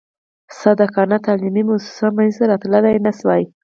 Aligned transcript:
صادقانه 0.59 1.17
تعلیمي 1.25 1.63
موسسه 1.69 2.05
منځته 2.17 2.43
راتلای 2.51 2.95
نه 3.05 3.11
شوای. 3.17 3.43